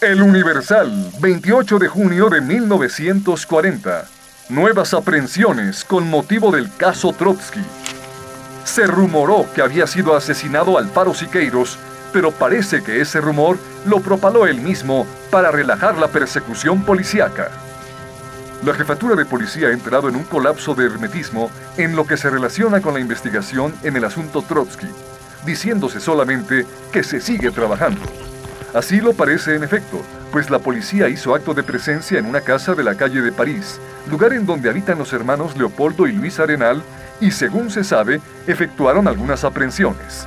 [0.00, 4.06] El Universal, 28 de junio de 1940.
[4.48, 7.60] Nuevas aprehensiones con motivo del caso Trotsky.
[8.64, 11.78] Se rumoró que había sido asesinado Alfaro Siqueiros,
[12.14, 17.50] pero parece que ese rumor lo propaló él mismo para relajar la persecución policíaca.
[18.64, 22.30] La jefatura de policía ha entrado en un colapso de hermetismo en lo que se
[22.30, 24.88] relaciona con la investigación en el asunto Trotsky,
[25.44, 28.29] diciéndose solamente que se sigue trabajando.
[28.72, 32.74] Así lo parece en efecto, pues la policía hizo acto de presencia en una casa
[32.74, 36.80] de la calle de París, lugar en donde habitan los hermanos Leopoldo y Luis Arenal,
[37.20, 40.24] y según se sabe, efectuaron algunas aprehensiones.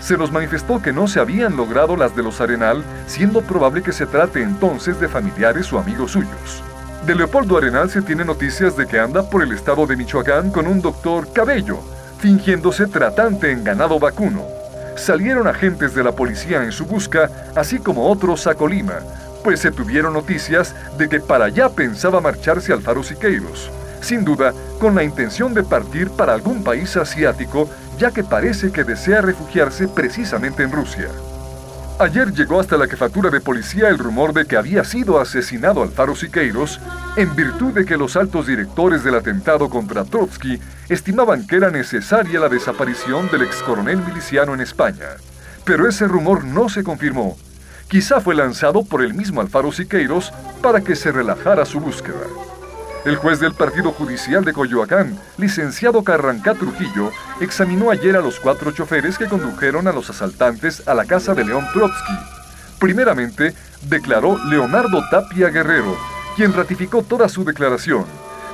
[0.00, 3.92] Se nos manifestó que no se habían logrado las de los Arenal, siendo probable que
[3.92, 6.62] se trate entonces de familiares o amigos suyos.
[7.04, 10.68] De Leopoldo Arenal se tiene noticias de que anda por el estado de Michoacán con
[10.68, 11.80] un doctor Cabello,
[12.20, 14.59] fingiéndose tratante en ganado vacuno
[14.96, 19.00] salieron agentes de la policía en su busca, así como otros a Colima,
[19.42, 24.94] pues se tuvieron noticias de que para allá pensaba marcharse Alfaro Siqueiros, sin duda con
[24.94, 27.68] la intención de partir para algún país asiático,
[27.98, 31.08] ya que parece que desea refugiarse precisamente en Rusia.
[32.00, 36.16] Ayer llegó hasta la jefatura de policía el rumor de que había sido asesinado Alfaro
[36.16, 36.80] Siqueiros
[37.14, 42.40] en virtud de que los altos directores del atentado contra Trotsky estimaban que era necesaria
[42.40, 45.08] la desaparición del ex coronel miliciano en España.
[45.66, 47.36] Pero ese rumor no se confirmó.
[47.86, 52.24] Quizá fue lanzado por el mismo Alfaro Siqueiros para que se relajara su búsqueda.
[53.04, 58.72] El juez del Partido Judicial de Coyoacán, licenciado Carrancá Trujillo, examinó ayer a los cuatro
[58.72, 62.12] choferes que condujeron a los asaltantes a la casa de León Trotsky.
[62.78, 63.54] Primeramente,
[63.88, 65.96] declaró Leonardo Tapia Guerrero,
[66.36, 68.04] quien ratificó toda su declaración,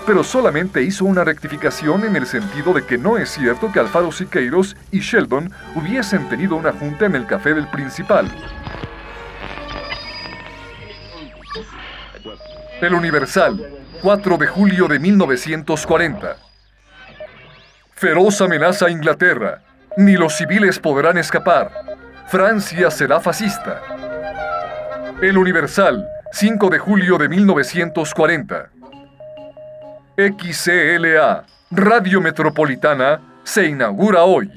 [0.07, 4.13] pero solamente hizo una rectificación en el sentido de que no es cierto que Alfaro
[4.13, 8.31] Siqueiros y Sheldon hubiesen tenido una junta en el café del principal.
[12.81, 16.37] El Universal, 4 de julio de 1940.
[17.95, 19.63] Feroz amenaza a Inglaterra.
[19.97, 21.71] Ni los civiles podrán escapar.
[22.29, 23.81] Francia será fascista.
[25.23, 28.71] El Universal, 5 de julio de 1940.
[30.17, 34.51] XCLA, Radio Metropolitana, se inaugura hoy.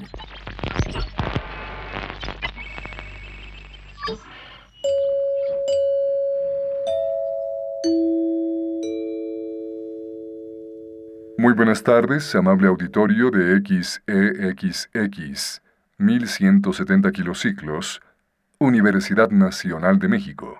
[11.40, 15.62] Muy buenas tardes, amable auditorio de XEXX,
[15.96, 18.02] 1170 kilociclos,
[18.58, 20.58] Universidad Nacional de México.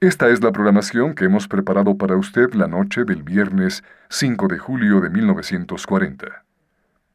[0.00, 4.58] Esta es la programación que hemos preparado para usted la noche del viernes 5 de
[4.58, 6.44] julio de 1940.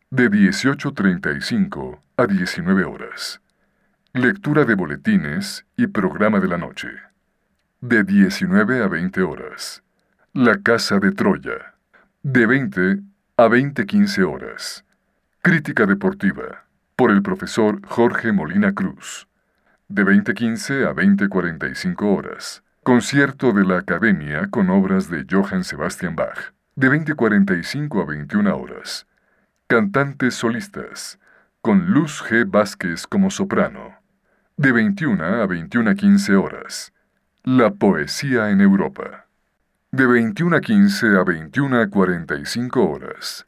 [0.10, 3.42] De 18.35 a 19 horas.
[4.14, 6.90] Lectura de boletines y programa de la noche.
[7.80, 9.84] De 19 a 20 horas.
[10.34, 11.73] La Casa de Troya
[12.24, 13.02] de 20
[13.36, 14.86] a 20.15 horas.
[15.42, 19.28] Crítica deportiva, por el profesor Jorge Molina Cruz.
[19.90, 22.64] De 20.15 a 20.45 horas.
[22.82, 26.54] Concierto de la Academia con obras de Johann Sebastian Bach.
[26.78, 29.06] De 20.45 a 21 horas.
[29.68, 31.20] Cantantes solistas,
[31.60, 32.50] con Luz G.
[32.50, 33.98] Vázquez como soprano.
[34.56, 36.94] De 21 a 21.15 horas.
[37.44, 39.24] La poesía en Europa
[39.94, 43.46] de 21 a 15 a 21 a 45 horas.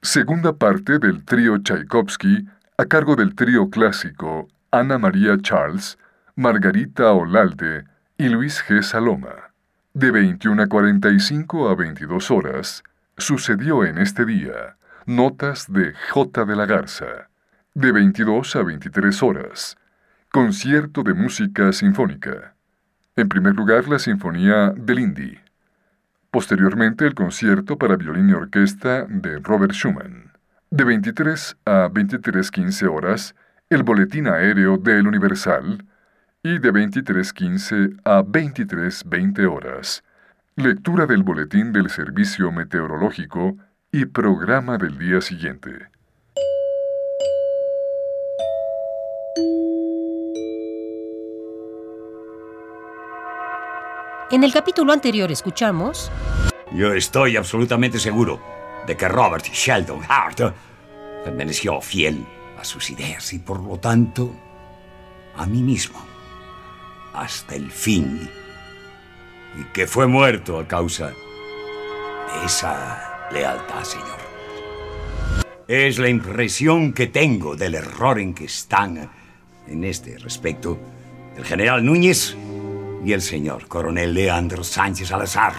[0.00, 2.46] Segunda parte del trío Tchaikovsky
[2.78, 5.98] a cargo del trío clásico Ana María Charles,
[6.36, 7.86] Margarita Olalde
[8.16, 8.82] y Luis G.
[8.82, 9.50] Saloma.
[9.92, 12.84] De 21 a 45 a 22 horas,
[13.18, 16.44] sucedió en este día Notas de J.
[16.44, 17.28] de la Garza.
[17.74, 19.76] De 22 a 23 horas,
[20.30, 22.54] Concierto de Música Sinfónica.
[23.16, 25.49] En primer lugar, la Sinfonía del Indy.
[26.30, 30.32] Posteriormente, el concierto para violín y orquesta de Robert Schumann.
[30.70, 33.34] De 23 a 23.15 horas,
[33.68, 35.84] el boletín aéreo del Universal.
[36.42, 40.02] Y de 23.15 a 23.20 horas,
[40.56, 43.58] lectura del boletín del Servicio Meteorológico
[43.92, 45.90] y programa del día siguiente.
[54.32, 56.08] En el capítulo anterior escuchamos...
[56.72, 58.40] Yo estoy absolutamente seguro
[58.86, 60.54] de que Robert Sheldon Hart
[61.24, 62.24] permaneció fiel
[62.56, 64.32] a sus ideas y por lo tanto
[65.34, 65.98] a mí mismo
[67.12, 68.30] hasta el fin
[69.58, 74.20] y que fue muerto a causa de esa lealtad, señor.
[75.66, 79.10] Es la impresión que tengo del error en que están
[79.66, 80.78] en este respecto
[81.36, 82.36] el general Núñez
[83.04, 85.52] y el señor coronel Leandro Sánchez Salazar.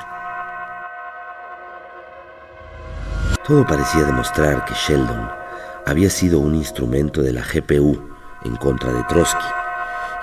[3.46, 5.30] Todo parecía demostrar que Sheldon
[5.86, 8.00] había sido un instrumento de la GPU
[8.46, 9.46] en contra de Trotsky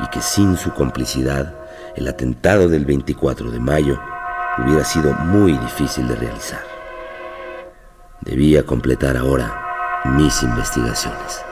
[0.01, 1.55] y que sin su complicidad
[1.97, 4.01] el atentado del 24 de mayo
[4.59, 6.63] hubiera sido muy difícil de realizar.
[8.21, 9.63] Debía completar ahora
[10.05, 11.43] mis investigaciones.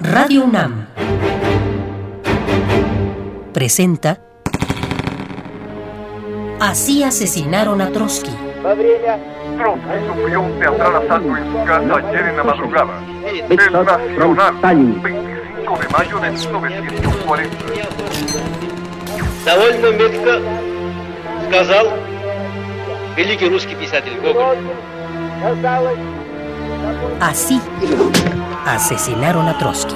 [0.00, 0.86] Radio UNAM
[3.53, 4.19] presenta
[6.59, 8.31] Así asesinaron a Trotsky.
[9.57, 13.01] Trotsky sufrió un teatral asalto en su casa ayer en la madrugada.
[13.49, 17.57] El Nacional, 25 de mayo de 1940.
[19.45, 20.41] Довольно метко
[21.47, 21.87] сказал
[23.15, 24.57] великий русский писатель Гоголь.
[27.21, 27.61] Así
[28.65, 29.95] asesinaron a Trotsky.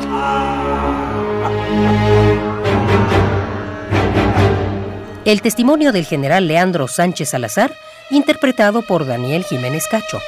[5.29, 7.75] El testimonio del general Leandro Sánchez Salazar,
[8.09, 10.23] interpretado por Daniel Jiménez Cacho.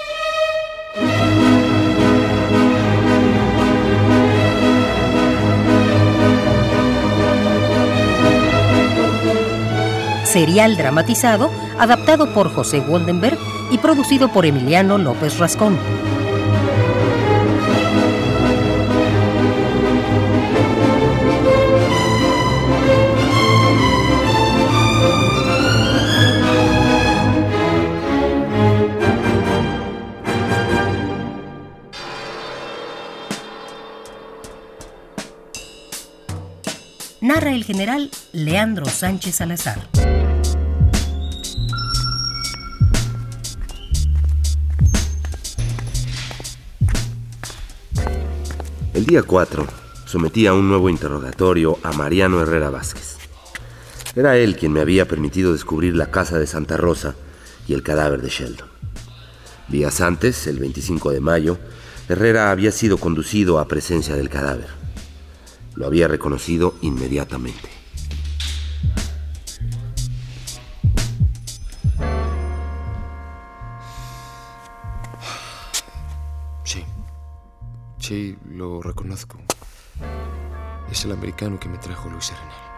[10.24, 13.38] Serial dramatizado, adaptado por José Woldenberg
[13.70, 15.78] y producido por Emiliano López Rascón.
[37.54, 39.88] El general Leandro Sánchez Salazar.
[48.94, 49.66] El día 4
[50.06, 53.16] sometí a un nuevo interrogatorio a Mariano Herrera Vázquez.
[54.14, 57.14] Era él quien me había permitido descubrir la casa de Santa Rosa
[57.66, 58.68] y el cadáver de Sheldon.
[59.68, 61.58] Días antes, el 25 de mayo,
[62.08, 64.79] Herrera había sido conducido a presencia del cadáver.
[65.74, 67.68] Lo había reconocido inmediatamente.
[76.64, 76.84] Sí,
[77.98, 79.38] sí, lo reconozco.
[80.90, 82.70] Es el americano que me trajo Luis Arenal.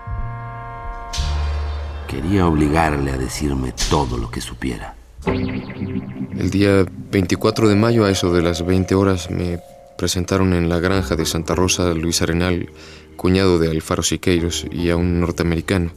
[2.06, 4.94] Quería obligarle a decirme todo lo que supiera.
[5.25, 9.61] El día 24 de mayo, a eso de las 20 horas, me
[10.02, 12.69] presentaron en la granja de Santa Rosa Luis Arenal,
[13.14, 15.93] cuñado de Alfaro Siqueiros y a un norteamericano.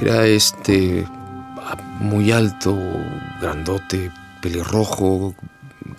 [0.00, 1.04] Era este
[1.98, 2.78] muy alto,
[3.40, 5.34] grandote, pelirrojo,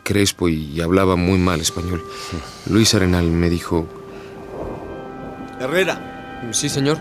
[0.04, 2.02] crespo y hablaba muy mal español.
[2.70, 3.86] Luis Arenal me dijo...
[5.60, 6.40] Herrera.
[6.52, 7.00] Sí, señor.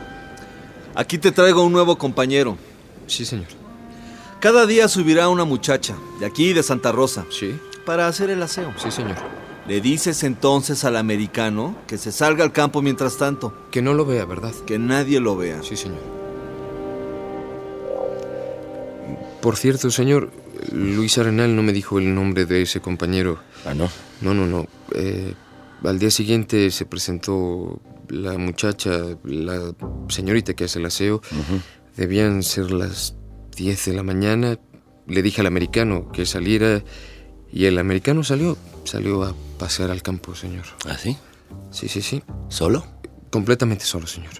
[0.96, 2.58] Aquí te traigo un nuevo compañero.
[3.06, 3.46] Sí, señor.
[4.40, 7.25] Cada día subirá una muchacha, de aquí de Santa Rosa.
[7.31, 7.56] Sí.
[7.87, 8.75] Para hacer el aseo.
[8.78, 9.43] Sí, señor.
[9.69, 13.55] Le dices entonces al americano que se salga al campo mientras tanto.
[13.70, 14.53] Que no lo vea, ¿verdad?
[14.67, 15.62] Que nadie lo vea.
[15.62, 16.00] Sí, señor.
[19.41, 20.31] Por cierto, señor,
[20.73, 23.38] Luis Arenal no me dijo el nombre de ese compañero.
[23.64, 23.88] Ah, no.
[24.20, 24.67] No, no, no.
[24.94, 25.35] Eh,
[25.85, 29.75] al día siguiente se presentó la muchacha, la
[30.08, 31.22] señorita que hace el aseo.
[31.96, 33.17] Debían ser las
[33.56, 34.58] 10 de la mañana.
[35.06, 36.82] Le dije al americano que saliera
[37.53, 38.56] y el americano salió.
[38.84, 40.64] Salió a pasear al campo, señor.
[40.88, 41.16] ¿Ah, sí?
[41.70, 42.20] Sí, sí, sí.
[42.48, 42.84] ¿Solo?
[43.31, 44.32] Completamente solo, señor.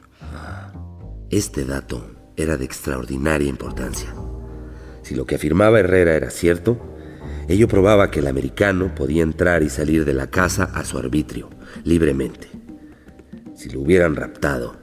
[1.31, 4.13] Este dato era de extraordinaria importancia.
[5.03, 6.77] Si lo que afirmaba Herrera era cierto,
[7.47, 11.51] ello probaba que el americano podía entrar y salir de la casa a su arbitrio,
[11.85, 12.49] libremente.
[13.55, 14.75] Si lo hubieran raptado,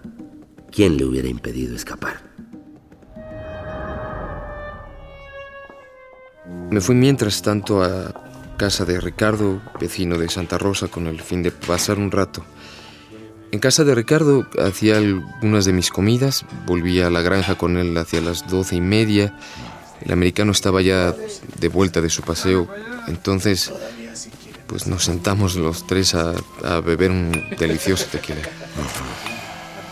[0.71, 2.21] ¿quién le hubiera impedido escapar?
[6.71, 8.28] Me fui mientras tanto a
[8.59, 12.43] casa de Ricardo, vecino de Santa Rosa, con el fin de pasar un rato.
[13.53, 17.97] En casa de Ricardo hacía algunas de mis comidas, volví a la granja con él
[17.97, 19.33] hacia las doce y media.
[20.01, 21.15] El americano estaba ya
[21.57, 22.67] de vuelta de su paseo,
[23.07, 23.71] entonces
[24.67, 28.41] pues nos sentamos los tres a, a beber un delicioso tequila.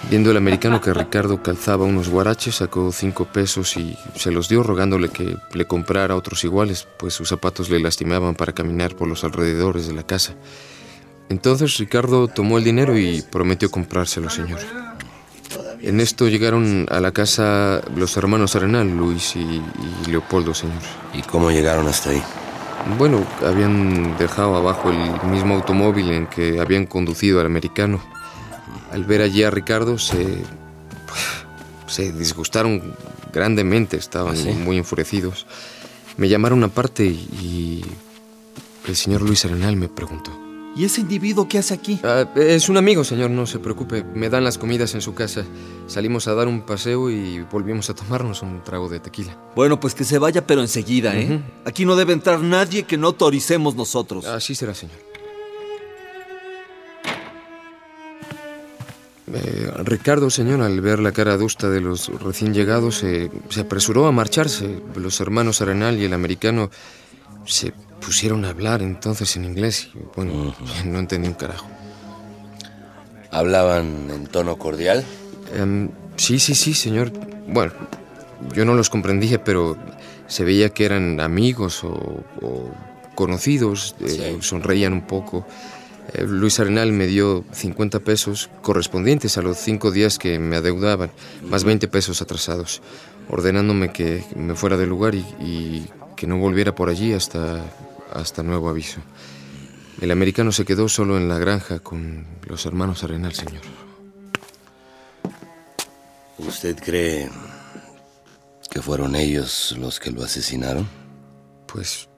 [0.09, 4.63] Viendo el americano que Ricardo calzaba unos guaraches, sacó cinco pesos y se los dio
[4.63, 9.25] rogándole que le comprara otros iguales, pues sus zapatos le lastimaban para caminar por los
[9.25, 10.33] alrededores de la casa.
[11.29, 14.59] Entonces Ricardo tomó el dinero y prometió comprárselo, señor.
[15.81, 20.81] En esto llegaron a la casa los hermanos Arenal, Luis y, y Leopoldo, señor.
[21.13, 22.23] ¿Y cómo llegaron hasta ahí?
[22.97, 28.01] Bueno, habían dejado abajo el mismo automóvil en que habían conducido al americano.
[28.91, 30.43] Al ver allí a Ricardo se...
[31.87, 32.93] se disgustaron
[33.33, 34.49] grandemente, estaban ¿Ah, sí?
[34.49, 35.45] muy enfurecidos.
[36.17, 37.83] Me llamaron aparte y
[38.87, 40.31] el señor Luis Arenal me preguntó.
[40.75, 41.99] ¿Y ese individuo qué hace aquí?
[42.03, 44.03] "Ah, es un amigo, señor, no se preocupe.
[44.03, 45.43] Me dan las comidas en su casa.
[45.87, 49.35] Salimos a dar un paseo y volvimos a tomarnos un trago de tequila.
[49.55, 51.41] Bueno, pues que se vaya, pero enseguida, ¿eh?
[51.65, 54.25] Aquí no debe entrar nadie que no autoricemos nosotros.
[54.25, 54.97] Así será, señor.
[59.33, 64.07] Eh, Ricardo, señor, al ver la cara adusta de los recién llegados, se- se apresuró
[64.07, 64.79] a marcharse.
[64.95, 66.69] Los hermanos Arenal y el americano
[67.45, 69.89] se pusieron a hablar entonces en inglés.
[69.93, 70.55] y, bueno,
[70.85, 71.67] no entendí un carajo.
[73.31, 75.03] ¿Hablaban en tono cordial?
[75.53, 77.11] Em, sí, sí, sí, señor.
[77.47, 77.73] Bueno,
[78.53, 79.77] yo no los comprendía, pero
[80.27, 82.71] se veía que eran amigos o, o
[83.15, 83.95] conocidos.
[83.99, 85.45] eh, Sonreían un poco.
[86.17, 91.11] Eh, Luis Arenal me dio 50 pesos correspondientes a los cinco días que me adeudaban,
[91.43, 92.81] más 20 pesos atrasados,
[93.29, 97.63] ordenándome que me fuera del lugar y, y que no volviera por allí hasta,
[98.11, 98.99] hasta nuevo aviso.
[100.01, 103.61] El americano se quedó solo en la granja con los hermanos Arenal, señor.
[106.39, 107.29] ¿Usted cree
[108.69, 110.87] que fueron ellos los que lo asesinaron?
[111.67, 112.09] Pues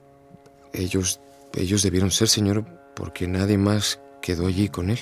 [0.72, 1.20] ellos,
[1.54, 4.98] ellos debieron ser, señor, porque nadie más quedó allí con él.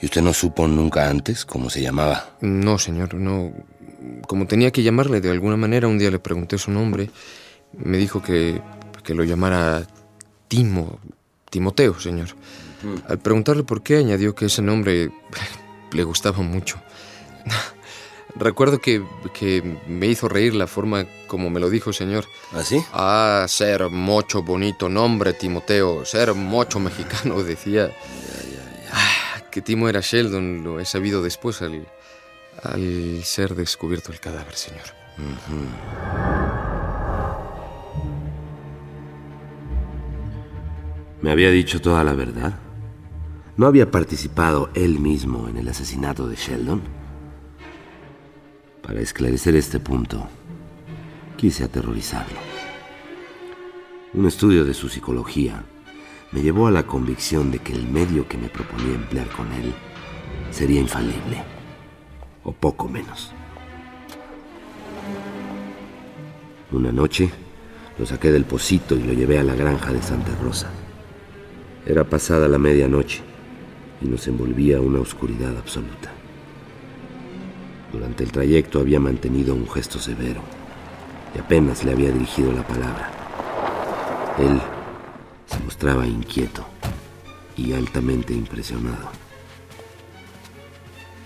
[0.00, 2.30] ¿Y usted no supo nunca antes cómo se llamaba?
[2.40, 3.52] No, señor, no.
[4.26, 7.10] Como tenía que llamarle de alguna manera, un día le pregunté su nombre.
[7.72, 8.62] Me dijo que,
[9.02, 9.86] que lo llamara
[10.46, 11.00] Timo,
[11.50, 12.28] Timoteo, señor.
[13.08, 15.10] Al preguntarle por qué, añadió que ese nombre
[15.92, 16.80] le gustaba mucho.
[18.38, 19.02] Recuerdo que,
[19.32, 22.26] que me hizo reír la forma como me lo dijo, señor.
[22.52, 22.80] ¿Así?
[22.92, 26.04] Ah, ser mocho bonito nombre, Timoteo.
[26.04, 27.90] Ser mocho mexicano, decía.
[28.92, 31.86] Ah, que Timo era Sheldon, lo he sabido después al,
[32.62, 34.84] al ser descubierto el cadáver, señor.
[41.20, 42.60] ¿Me había dicho toda la verdad?
[43.56, 47.07] ¿No había participado él mismo en el asesinato de Sheldon?
[48.88, 50.26] Para esclarecer este punto,
[51.36, 52.38] quise aterrorizarlo.
[54.14, 55.62] Un estudio de su psicología
[56.32, 59.74] me llevó a la convicción de que el medio que me proponía emplear con él
[60.50, 61.44] sería infalible,
[62.44, 63.34] o poco menos.
[66.72, 67.28] Una noche
[67.98, 70.70] lo saqué del pocito y lo llevé a la granja de Santa Rosa.
[71.84, 73.20] Era pasada la medianoche
[74.00, 76.17] y nos envolvía una oscuridad absoluta.
[77.92, 80.42] Durante el trayecto había mantenido un gesto severo
[81.34, 83.10] y apenas le había dirigido la palabra.
[84.38, 84.60] Él
[85.46, 86.66] se mostraba inquieto
[87.56, 89.10] y altamente impresionado.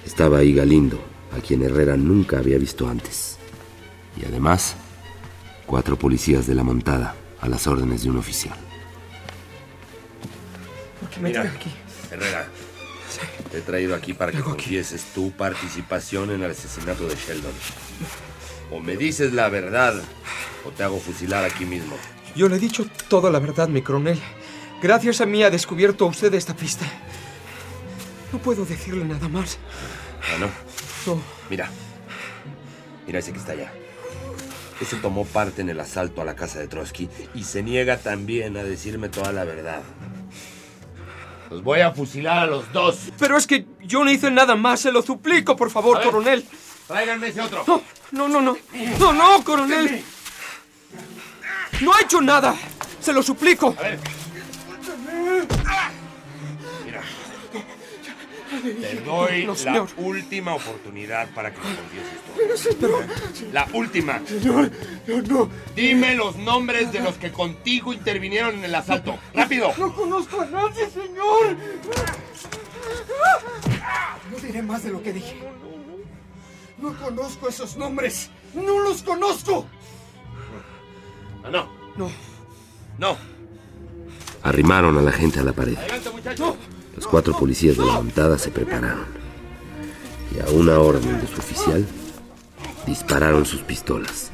[0.06, 1.00] Estaba ahí Galindo,
[1.36, 3.38] a quien Herrera nunca había visto antes.
[4.20, 4.74] Y además,
[5.66, 8.56] cuatro policías de la montada a las órdenes de un oficial.
[11.20, 11.50] Mira,
[12.10, 12.48] Herrera,
[13.50, 17.52] te he traído aquí para que confieses tu participación en el asesinato de Sheldon.
[18.70, 20.02] O me dices la verdad,
[20.64, 21.96] o te hago fusilar aquí mismo.
[22.34, 24.20] Yo le he dicho toda la verdad, mi coronel.
[24.82, 26.86] Gracias a mí ha descubierto usted esta pista.
[28.32, 29.58] No puedo decirle nada más.
[30.22, 30.46] ¿Ah, no?
[31.06, 31.22] No.
[31.50, 31.70] Mira.
[33.06, 33.72] Mira ese que está allá.
[34.80, 38.56] Ese tomó parte en el asalto a la casa de Trotsky y se niega también
[38.56, 39.82] a decirme toda la verdad.
[41.52, 42.96] Los voy a fusilar a los dos.
[43.18, 46.06] Pero es que yo no hice nada más, se lo suplico, por favor, ver.
[46.06, 46.46] coronel.
[46.88, 47.62] Tráiganme ese otro.
[47.66, 48.56] No, no, no, no.
[48.98, 50.02] No, no, coronel.
[51.82, 52.54] No ha hecho nada.
[53.00, 53.74] Se lo suplico.
[53.78, 54.00] A ver.
[58.60, 59.88] Te doy No, la señor.
[59.96, 62.98] última oportunidad para que me confieses todo.
[63.52, 64.20] La última.
[64.26, 64.70] Señor,
[65.06, 65.48] yo no.
[65.74, 69.18] Dime los nombres de los que contigo intervinieron en el asalto.
[69.34, 69.72] ¡Rápido!
[69.78, 71.56] No conozco a nadie, señor.
[74.30, 75.40] No diré más de lo que dije.
[76.78, 78.30] No conozco esos nombres.
[78.54, 79.66] No los conozco.
[81.44, 81.68] Ah, no.
[81.96, 82.10] No.
[82.98, 83.16] No.
[84.42, 85.76] Arrimaron a la gente a la pared.
[85.76, 86.54] Adelante, muchachos.
[86.94, 89.06] Los cuatro policías de la montada se prepararon.
[90.34, 91.86] Y a una orden de su oficial,
[92.86, 94.30] dispararon sus pistolas.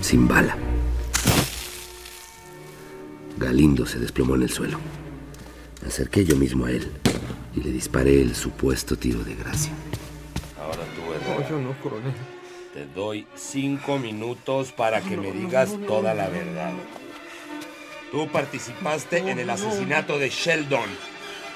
[0.00, 0.56] Sin bala.
[3.38, 4.78] Galindo se desplomó en el suelo.
[5.82, 6.90] Me acerqué yo mismo a él
[7.56, 9.72] y le disparé el supuesto tiro de gracia.
[10.60, 11.00] Ahora tú.
[11.30, 12.12] No, yo no, coronel.
[12.74, 16.72] Te doy cinco minutos para que me digas toda la verdad.
[18.10, 20.88] Tú participaste en el asesinato de Sheldon.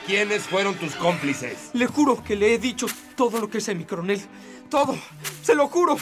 [0.07, 1.71] ¿Quiénes fueron tus cómplices?
[1.73, 4.21] Le juro que le he dicho todo lo que sé, mi coronel.
[4.71, 4.97] Todo.
[5.43, 5.97] Se lo juro.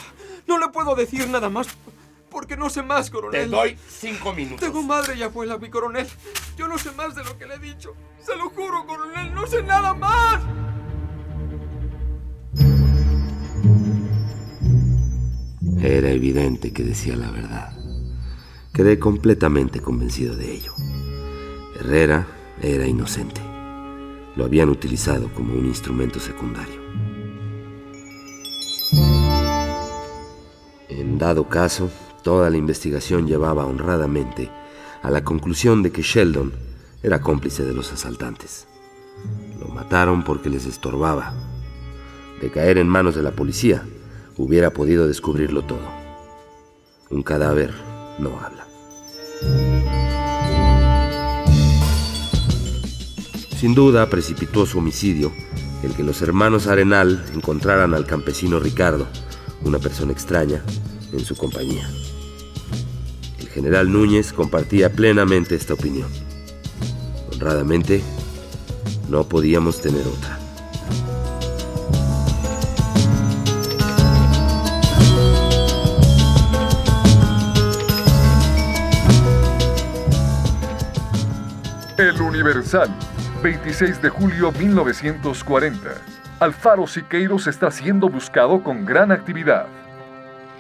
[0.47, 1.69] No le puedo decir nada más
[2.33, 3.51] porque no sé más, coronel.
[3.51, 4.61] Te doy cinco minutos.
[4.61, 6.09] Tengo madre y abuela, mi coronel.
[6.57, 7.95] Yo no sé más de lo que le he dicho.
[8.21, 9.33] Se lo juro, coronel.
[9.35, 10.43] No sé nada más.
[15.81, 17.82] Era evidente que decía la verdad.
[18.73, 20.73] Quedé completamente convencido de ello.
[21.79, 22.27] Herrera
[22.63, 23.43] era inocente.
[24.35, 26.81] Lo habían utilizado como un instrumento secundario.
[30.89, 31.91] En dado caso,
[32.23, 34.51] toda la investigación llevaba honradamente
[35.03, 36.55] a la conclusión de que Sheldon
[37.03, 38.67] era cómplice de los asaltantes.
[39.61, 41.35] Lo mataron porque les estorbaba.
[42.41, 43.85] De caer en manos de la policía,
[44.39, 45.93] hubiera podido descubrirlo todo.
[47.11, 47.75] Un cadáver
[48.19, 48.62] no habla.
[53.63, 55.31] Sin duda precipitó su homicidio
[55.85, 59.07] el que los hermanos Arenal encontraran al campesino Ricardo,
[59.65, 60.65] una persona extraña,
[61.13, 61.89] en su compañía.
[63.39, 66.09] El general Núñez compartía plenamente esta opinión.
[67.33, 68.03] Honradamente,
[69.09, 70.41] no podíamos tener otra.
[81.97, 82.93] El Universal,
[83.43, 85.91] 26 de julio 1940.
[86.39, 89.67] Alfaro Siqueiros está siendo buscado con gran actividad.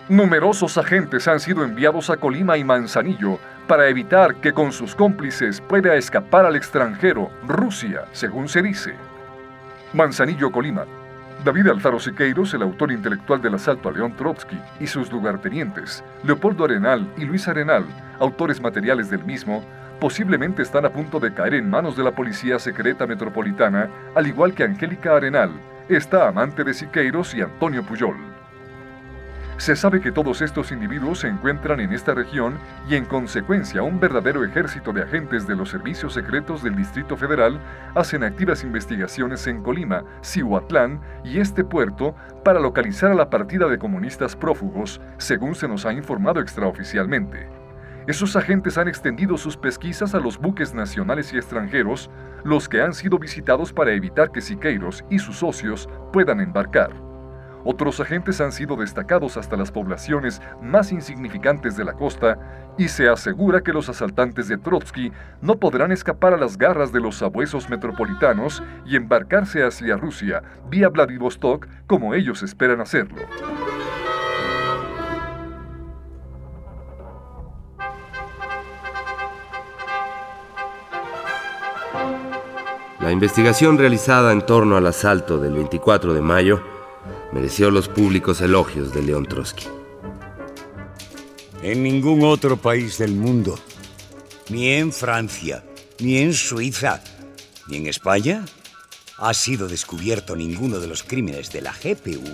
[0.09, 5.61] Numerosos agentes han sido enviados a Colima y Manzanillo para evitar que con sus cómplices
[5.61, 8.95] pueda escapar al extranjero, Rusia, según se dice.
[9.93, 10.85] Manzanillo, Colima.
[11.45, 16.65] David Alfaro Siqueiros, el autor intelectual del asalto a León Trotsky, y sus lugartenientes, Leopoldo
[16.65, 17.85] Arenal y Luis Arenal,
[18.19, 19.65] autores materiales del mismo,
[20.03, 24.53] posiblemente están a punto de caer en manos de la Policía Secreta Metropolitana, al igual
[24.53, 25.53] que Angélica Arenal,
[25.89, 28.17] esta amante de Siqueiros y Antonio Puyol.
[29.59, 32.59] Se sabe que todos estos individuos se encuentran en esta región
[32.91, 37.61] y en consecuencia un verdadero ejército de agentes de los servicios secretos del Distrito Federal
[37.95, 43.79] hacen activas investigaciones en Colima, Cihuatlán y este puerto para localizar a la partida de
[43.79, 47.62] comunistas prófugos, según se nos ha informado extraoficialmente.
[48.07, 52.11] Esos agentes han extendido sus pesquisas a los buques nacionales y extranjeros,
[52.43, 56.91] los que han sido visitados para evitar que Siqueiros y sus socios puedan embarcar.
[57.65, 62.39] Otros agentes han sido destacados hasta las poblaciones más insignificantes de la costa
[62.77, 67.01] y se asegura que los asaltantes de Trotsky no podrán escapar a las garras de
[67.01, 73.23] los sabuesos metropolitanos y embarcarse hacia Rusia vía Vladivostok como ellos esperan hacerlo.
[83.13, 86.63] La investigación realizada en torno al asalto del 24 de mayo
[87.31, 89.67] mereció los públicos elogios de León Trotsky.
[91.63, 93.59] En ningún otro país del mundo,
[94.49, 95.63] ni en Francia,
[95.99, 97.03] ni en Suiza,
[97.69, 98.47] ni en España,
[99.19, 102.25] ha sido descubierto ninguno de los crímenes de la GPU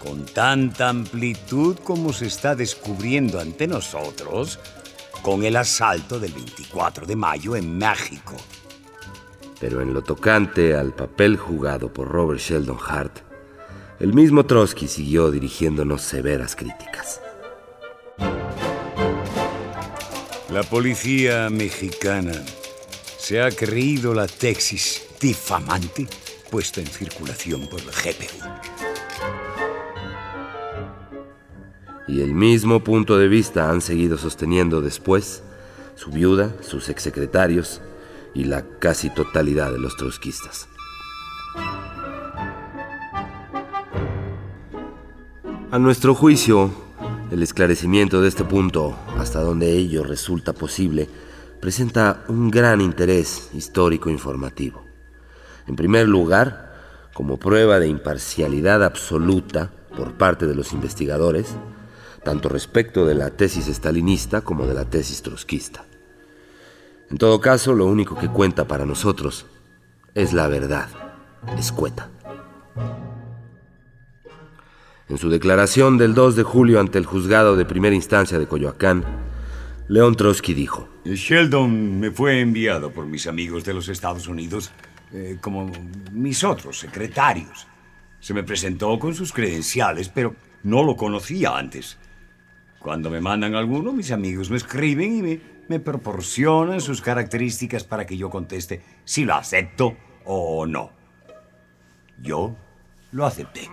[0.00, 4.58] con tanta amplitud como se está descubriendo ante nosotros
[5.22, 8.34] con el asalto del 24 de mayo en México.
[9.60, 13.18] Pero en lo tocante al papel jugado por Robert Sheldon Hart,
[14.00, 17.20] el mismo Trotsky siguió dirigiéndonos severas críticas.
[20.50, 22.32] La policía mexicana
[23.18, 26.06] se ha creído la tesis difamante
[26.50, 28.44] puesta en circulación por la GPU.
[32.06, 35.42] Y el mismo punto de vista han seguido sosteniendo después
[35.94, 37.80] su viuda, sus exsecretarios
[38.34, 40.68] y la casi totalidad de los trotskistas.
[45.70, 46.70] A nuestro juicio,
[47.30, 51.08] el esclarecimiento de este punto, hasta donde ello resulta posible,
[51.60, 54.84] presenta un gran interés histórico informativo.
[55.66, 56.74] En primer lugar,
[57.12, 61.56] como prueba de imparcialidad absoluta por parte de los investigadores,
[62.22, 65.86] tanto respecto de la tesis estalinista como de la tesis trotskista.
[67.14, 69.46] En todo caso, lo único que cuenta para nosotros
[70.16, 70.88] es la verdad,
[71.56, 72.10] escueta.
[75.08, 79.04] En su declaración del 2 de julio ante el juzgado de primera instancia de Coyoacán,
[79.86, 84.72] León Trotsky dijo, Sheldon me fue enviado por mis amigos de los Estados Unidos
[85.12, 85.70] eh, como
[86.10, 87.68] mis otros secretarios.
[88.18, 91.96] Se me presentó con sus credenciales, pero no lo conocía antes.
[92.80, 98.06] Cuando me mandan alguno, mis amigos me escriben y me, me proporcionan sus características para
[98.06, 100.90] que yo conteste si lo acepto o no.
[102.20, 102.54] Yo
[103.12, 103.68] lo acepté.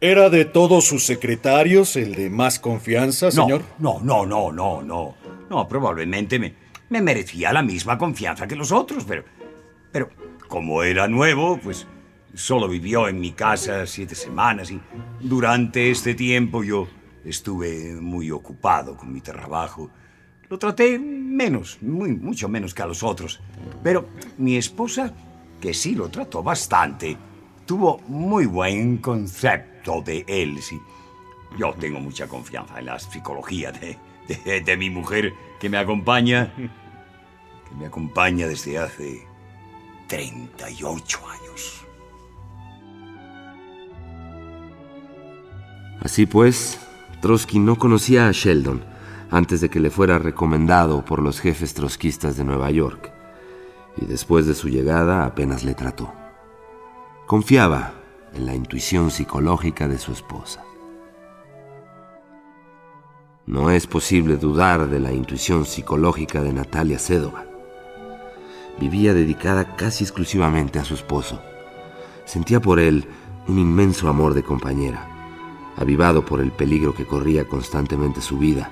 [0.00, 3.62] ¿Era de todos sus secretarios el de más confianza, señor?
[3.78, 5.14] No, no, no, no, no.
[5.48, 6.54] No, probablemente me,
[6.90, 9.24] me merecía la misma confianza que los otros, pero.
[9.92, 10.10] Pero,
[10.48, 11.86] como era nuevo, pues
[12.34, 14.80] solo vivió en mi casa siete semanas y
[15.20, 16.86] durante este tiempo yo
[17.26, 19.90] estuve muy ocupado con mi trabajo.
[20.48, 23.40] Lo traté menos, muy, mucho menos que a los otros.
[23.82, 24.06] Pero
[24.38, 25.12] mi esposa,
[25.60, 27.16] que sí lo trató bastante,
[27.66, 30.62] tuvo muy buen concepto de él.
[30.62, 30.80] Sí.
[31.58, 33.98] Yo tengo mucha confianza en la psicología de,
[34.44, 39.26] de, de mi mujer que me acompaña, que me acompaña desde hace
[40.06, 41.82] 38 años.
[46.00, 46.85] Así pues,
[47.20, 48.82] Trotsky no conocía a Sheldon
[49.30, 53.12] antes de que le fuera recomendado por los jefes trotskistas de Nueva York,
[53.96, 56.12] y después de su llegada apenas le trató.
[57.26, 57.94] Confiaba
[58.34, 60.62] en la intuición psicológica de su esposa.
[63.46, 67.46] No es posible dudar de la intuición psicológica de Natalia Sedova.
[68.78, 71.40] Vivía dedicada casi exclusivamente a su esposo.
[72.24, 73.06] Sentía por él
[73.48, 75.15] un inmenso amor de compañera,
[75.76, 78.70] avivado por el peligro que corría constantemente su vida.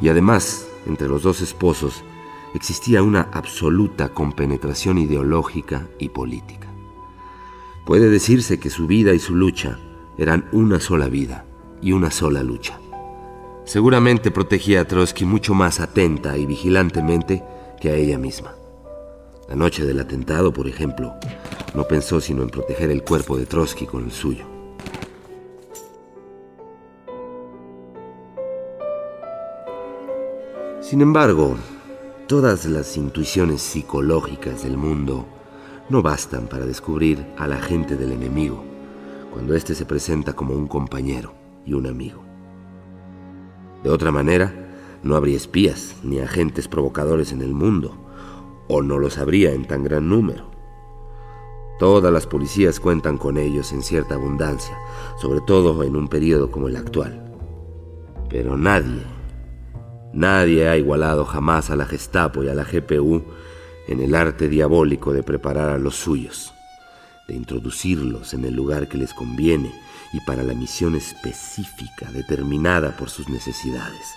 [0.00, 2.04] Y además, entre los dos esposos,
[2.54, 6.68] existía una absoluta compenetración ideológica y política.
[7.84, 9.78] Puede decirse que su vida y su lucha
[10.18, 11.44] eran una sola vida
[11.80, 12.78] y una sola lucha.
[13.64, 17.42] Seguramente protegía a Trotsky mucho más atenta y vigilantemente
[17.80, 18.54] que a ella misma.
[19.48, 21.14] La noche del atentado, por ejemplo,
[21.74, 24.55] no pensó sino en proteger el cuerpo de Trotsky con el suyo.
[30.86, 31.56] Sin embargo,
[32.28, 35.26] todas las intuiciones psicológicas del mundo
[35.88, 38.62] no bastan para descubrir al agente del enemigo
[39.32, 41.32] cuando éste se presenta como un compañero
[41.64, 42.22] y un amigo.
[43.82, 44.54] De otra manera,
[45.02, 47.96] no habría espías ni agentes provocadores en el mundo,
[48.68, 50.52] o no los habría en tan gran número.
[51.80, 54.78] Todas las policías cuentan con ellos en cierta abundancia,
[55.20, 57.34] sobre todo en un periodo como el actual.
[58.30, 59.15] Pero nadie,
[60.16, 63.22] nadie ha igualado jamás a la Gestapo y a la GPU
[63.86, 66.52] en el arte diabólico de preparar a los suyos,
[67.28, 69.72] de introducirlos en el lugar que les conviene
[70.12, 74.14] y para la misión específica determinada por sus necesidades.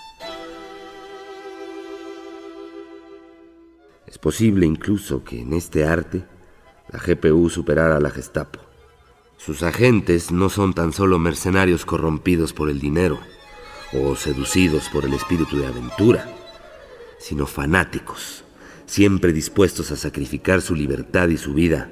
[4.06, 6.24] Es posible incluso que en este arte
[6.88, 8.58] la GPU superara a la Gestapo.
[9.36, 13.20] Sus agentes no son tan solo mercenarios corrompidos por el dinero
[13.92, 16.28] o seducidos por el espíritu de aventura,
[17.18, 18.44] sino fanáticos,
[18.86, 21.90] siempre dispuestos a sacrificar su libertad y su vida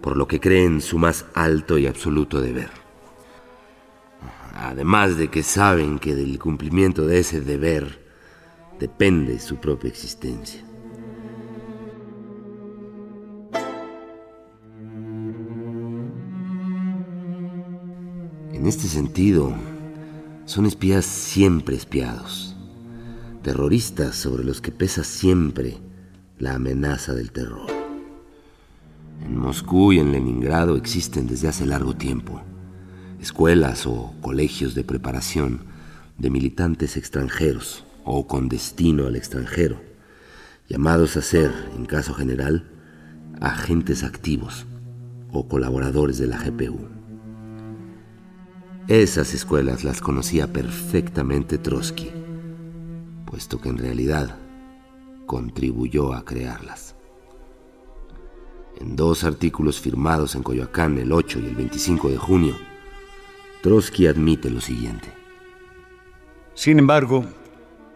[0.00, 2.70] por lo que creen su más alto y absoluto deber.
[4.54, 8.04] Además de que saben que del cumplimiento de ese deber
[8.78, 10.64] depende su propia existencia.
[18.52, 19.54] En este sentido,
[20.50, 22.56] son espías siempre espiados,
[23.44, 25.78] terroristas sobre los que pesa siempre
[26.40, 27.68] la amenaza del terror.
[29.24, 32.42] En Moscú y en Leningrado existen desde hace largo tiempo
[33.20, 35.60] escuelas o colegios de preparación
[36.18, 39.80] de militantes extranjeros o con destino al extranjero,
[40.68, 42.68] llamados a ser, en caso general,
[43.40, 44.66] agentes activos
[45.30, 46.99] o colaboradores de la GPU.
[48.90, 52.10] Esas escuelas las conocía perfectamente Trotsky,
[53.24, 54.36] puesto que en realidad
[55.26, 56.96] contribuyó a crearlas.
[58.80, 62.56] En dos artículos firmados en Coyoacán el 8 y el 25 de junio,
[63.62, 65.08] Trotsky admite lo siguiente.
[66.54, 67.24] Sin embargo,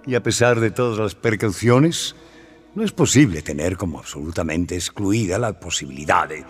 [0.06, 2.14] y a pesar de todas las precauciones,
[2.76, 6.44] no es posible tener como absolutamente excluida la posibilidad de,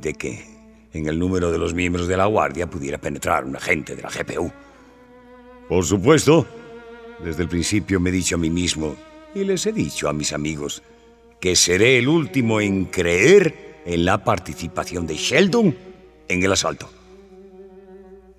[0.00, 0.55] de que
[0.92, 4.10] en el número de los miembros de la Guardia pudiera penetrar un agente de la
[4.10, 4.50] GPU.
[5.68, 6.46] Por supuesto,
[7.22, 8.94] desde el principio me he dicho a mí mismo
[9.34, 10.82] y les he dicho a mis amigos
[11.40, 15.76] que seré el último en creer en la participación de Sheldon
[16.28, 16.88] en el asalto.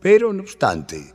[0.01, 1.13] Pero no obstante,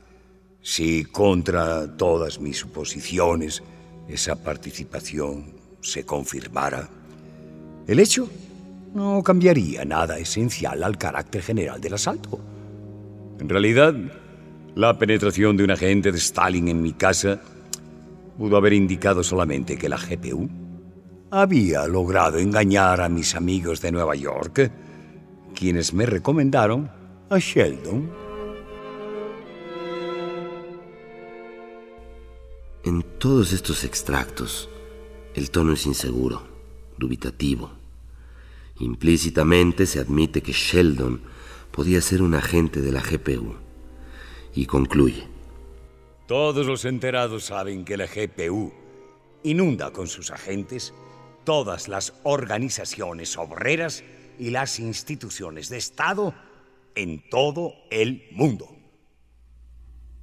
[0.61, 3.63] si contra todas mis suposiciones
[4.07, 6.89] esa participación se confirmara,
[7.87, 8.29] el hecho
[8.93, 12.39] no cambiaría nada esencial al carácter general del asalto.
[13.39, 13.95] En realidad,
[14.75, 17.41] la penetración de un agente de Stalin en mi casa
[18.37, 20.49] pudo haber indicado solamente que la GPU
[21.31, 24.71] había logrado engañar a mis amigos de Nueva York,
[25.55, 26.89] quienes me recomendaron
[27.29, 28.09] a Sheldon.
[32.83, 34.69] En todos estos extractos,
[35.33, 36.43] el tono es inseguro,
[36.97, 37.82] dubitativo.
[38.83, 41.21] Implícitamente se admite que Sheldon
[41.71, 43.55] podía ser un agente de la GPU.
[44.53, 45.25] Y concluye.
[46.27, 48.73] Todos los enterados saben que la GPU
[49.43, 50.93] inunda con sus agentes
[51.45, 54.03] todas las organizaciones obreras
[54.37, 56.35] y las instituciones de Estado
[56.95, 58.67] en todo el mundo.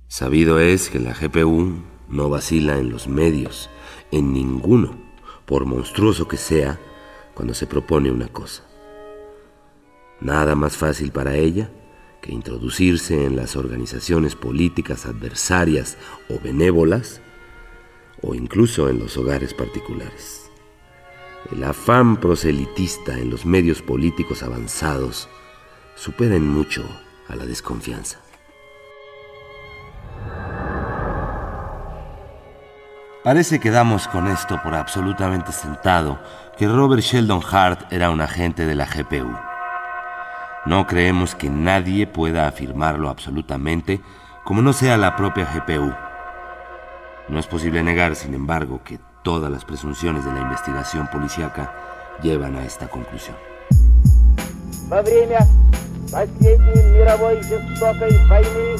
[0.06, 3.70] Sabido es que la GPU no vacila en los medios,
[4.10, 5.00] en ninguno,
[5.46, 6.78] por monstruoso que sea,
[7.40, 8.62] cuando se propone una cosa.
[10.20, 11.70] Nada más fácil para ella
[12.20, 15.96] que introducirse en las organizaciones políticas adversarias
[16.28, 17.22] o benévolas,
[18.20, 20.50] o incluso en los hogares particulares.
[21.50, 25.26] El afán proselitista en los medios políticos avanzados
[25.94, 26.84] supera en mucho
[27.26, 28.20] a la desconfianza.
[33.23, 36.19] Parece que damos con esto por absolutamente sentado
[36.57, 39.35] que Robert Sheldon Hart era un agente de la GPU.
[40.65, 44.01] No creemos que nadie pueda afirmarlo absolutamente
[44.43, 45.93] como no sea la propia GPU.
[47.27, 51.73] No es posible negar, sin embargo, que todas las presunciones de la investigación policíaca
[52.21, 53.35] llevan a esta conclusión.
[54.87, 55.39] Во время
[56.11, 58.77] последней мировой жестокой войны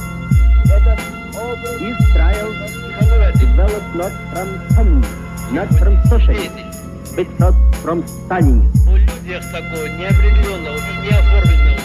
[0.65, 1.00] этот
[1.82, 2.52] Israel
[3.39, 5.02] developed not from home,
[5.52, 6.65] not from socialism,
[7.15, 8.71] but not from Stalin.
[8.88, 11.76] У людях такого неопределенного и неоформленного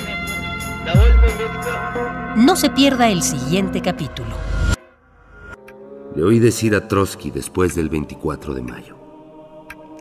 [0.85, 4.31] довольно метко No se pierda el siguiente capítulo.
[6.15, 8.97] Le oí decir a Trotsky después del 24 de mayo.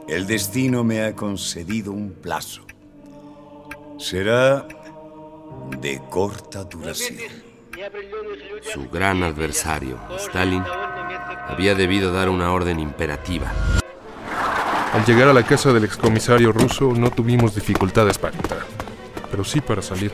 [0.08, 2.62] El destino me ha concedido un plazo.
[3.98, 4.68] Será
[5.82, 7.32] de corta duración.
[8.63, 10.63] Su gran adversario, Stalin,
[11.49, 13.53] había debido dar una orden imperativa.
[14.93, 18.61] Al llegar a la casa del excomisario ruso no tuvimos dificultades para entrar,
[19.31, 20.13] pero sí para salir.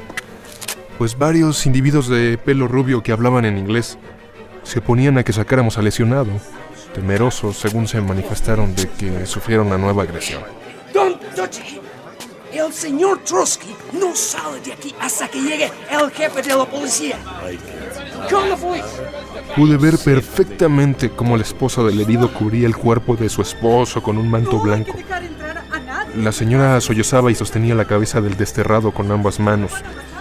[0.98, 3.98] Pues varios individuos de pelo rubio que hablaban en inglés
[4.62, 6.30] se oponían a que sacáramos al lesionado,
[6.94, 10.42] temerosos según se manifestaron de que sufrieron una nueva agresión.
[10.92, 11.80] Don't touch him.
[12.52, 17.16] El señor Trotsky no sale de aquí hasta que llegue el jefe de la policía.
[17.40, 17.79] Police.
[19.56, 24.18] Pude ver perfectamente cómo la esposa del herido cubría el cuerpo de su esposo con
[24.18, 24.94] un manto blanco.
[26.16, 29.72] La señora sollozaba y sostenía la cabeza del desterrado con ambas manos,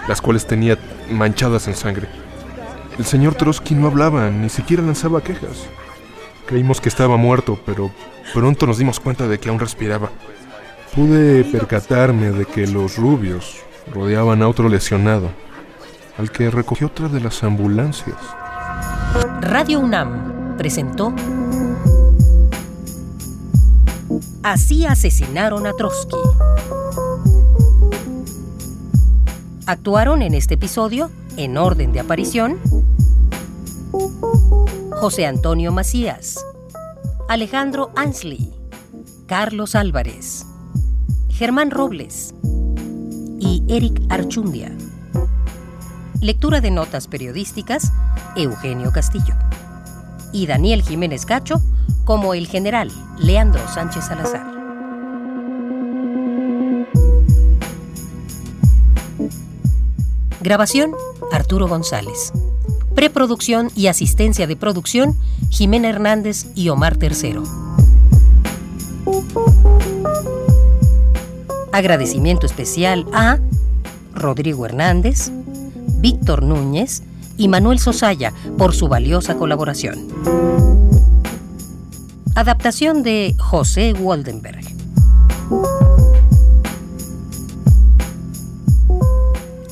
[0.08, 0.78] las cuales tenía
[1.10, 2.08] manchadas en sangre.
[2.98, 5.66] El señor Trotsky no hablaba, ni siquiera lanzaba quejas.
[6.46, 7.90] Creímos que estaba muerto, pero
[8.34, 10.10] pronto nos dimos cuenta de que aún respiraba.
[10.94, 15.30] Pude percatarme de que los rubios rodeaban a otro lesionado,
[16.20, 18.18] al que recogió otra de las ambulancias.
[19.40, 21.14] Radio UNAM presentó
[24.42, 26.16] Así asesinaron a Trotsky.
[29.64, 32.58] Actuaron en este episodio, en orden de aparición,
[34.92, 36.38] José Antonio Macías,
[37.30, 38.52] Alejandro Ansley,
[39.26, 40.44] Carlos Álvarez,
[41.30, 42.34] Germán Robles
[43.38, 44.70] y Eric Archundia.
[46.20, 47.92] Lectura de notas periodísticas,
[48.36, 49.34] Eugenio Castillo.
[50.32, 51.62] Y Daniel Jiménez Cacho
[52.04, 54.44] como el general Leandro Sánchez Salazar.
[60.42, 60.92] Grabación,
[61.32, 62.32] Arturo González.
[62.94, 65.16] Preproducción y asistencia de producción,
[65.48, 67.44] Jimena Hernández y Omar Tercero.
[71.72, 73.38] Agradecimiento especial a
[74.12, 75.30] Rodrigo Hernández,
[76.00, 77.02] Víctor Núñez
[77.36, 80.08] y Manuel Sosaya por su valiosa colaboración.
[82.34, 84.64] Adaptación de José Waldenberg.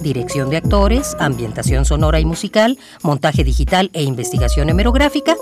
[0.03, 5.37] Dirección de actores, ambientación sonora y musical, montaje digital e investigación hemerográfica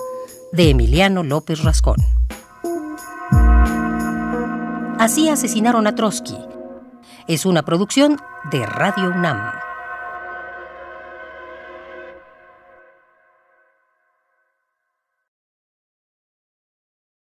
[0.52, 1.96] de Emiliano López Rascón.
[4.98, 6.36] Así asesinaron a Trotsky.
[7.28, 8.18] Es una producción
[8.50, 9.65] de Radio UNAM.